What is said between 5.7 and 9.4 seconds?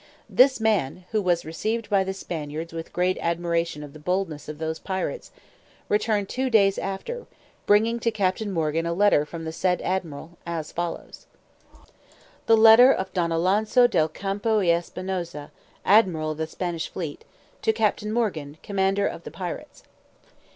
returned two days after, bringing to Captain Morgan a letter